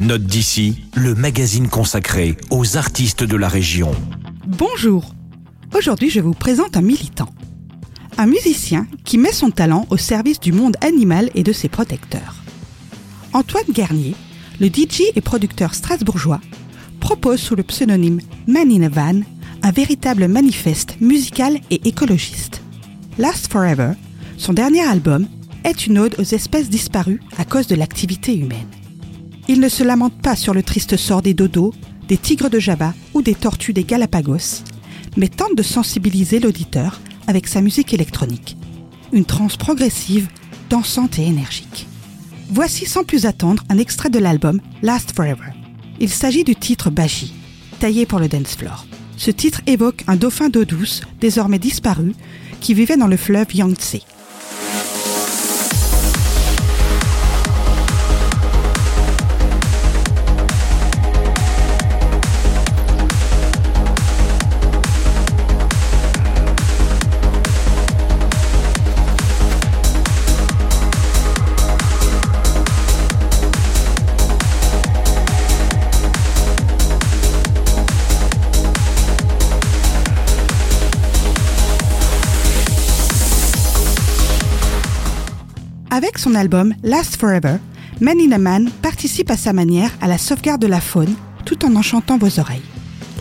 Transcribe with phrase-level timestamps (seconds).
[0.00, 3.90] Note d'ici, le magazine consacré aux artistes de la région.
[4.46, 5.12] Bonjour.
[5.74, 7.28] Aujourd'hui, je vous présente un militant.
[8.16, 12.36] Un musicien qui met son talent au service du monde animal et de ses protecteurs.
[13.32, 14.14] Antoine Garnier,
[14.60, 16.40] le DJ et producteur strasbourgeois,
[17.00, 19.20] propose sous le pseudonyme Man in a Van
[19.64, 22.62] un véritable manifeste musical et écologiste.
[23.18, 23.94] Last Forever,
[24.36, 25.26] son dernier album,
[25.64, 28.77] est une ode aux espèces disparues à cause de l'activité humaine.
[29.50, 31.72] Il ne se lamente pas sur le triste sort des dodos,
[32.06, 34.62] des tigres de Java ou des tortues des Galapagos,
[35.16, 38.58] mais tente de sensibiliser l'auditeur avec sa musique électronique.
[39.10, 40.28] Une trance progressive,
[40.68, 41.86] dansante et énergique.
[42.50, 45.52] Voici sans plus attendre un extrait de l'album Last Forever.
[45.98, 47.32] Il s'agit du titre Baji,
[47.80, 48.86] taillé pour le dance floor.
[49.16, 52.12] Ce titre évoque un dauphin d'eau douce, désormais disparu,
[52.60, 54.00] qui vivait dans le fleuve Yangtze.
[85.98, 87.56] Avec son album Last Forever,
[88.00, 91.12] Man Man participe à sa manière à la sauvegarde de la faune
[91.44, 92.62] tout en enchantant vos oreilles.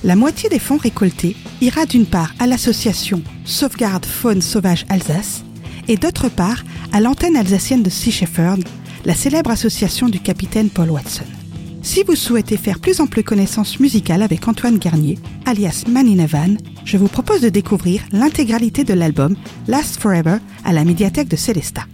[0.03, 5.43] La moitié des fonds récoltés ira d'une part à l'association Sauvegarde Faune Sauvage Alsace
[5.87, 8.63] et d'autre part à l'antenne alsacienne de Sea Shepherd,
[9.05, 11.25] la célèbre association du capitaine Paul Watson.
[11.81, 16.27] Si vous souhaitez faire plus ample connaissance musicale avec Antoine Garnier, alias Man in a
[16.27, 19.35] Van, je vous propose de découvrir l'intégralité de l'album
[19.67, 21.87] Last Forever à la médiathèque de Célestat.